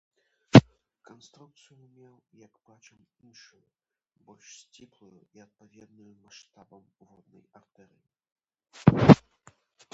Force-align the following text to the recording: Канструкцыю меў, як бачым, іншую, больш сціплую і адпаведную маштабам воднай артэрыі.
Канструкцыю 1.09 1.75
меў, 1.97 2.15
як 2.45 2.57
бачым, 2.69 3.03
іншую, 3.27 3.61
больш 4.29 4.57
сціплую 4.63 5.13
і 5.39 5.45
адпаведную 5.47 6.17
маштабам 6.25 6.91
воднай 7.05 7.47
артэрыі. 7.61 9.19